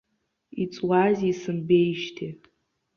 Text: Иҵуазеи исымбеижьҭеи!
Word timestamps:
Иҵуазеи 0.63 1.29
исымбеижьҭеи! 1.31 2.31